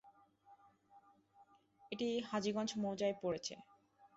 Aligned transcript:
এটি 1.91 2.07
হাজীগঞ্জ 2.29 2.69
মৌজায় 2.83 3.15
পড়েছে। 3.21 3.53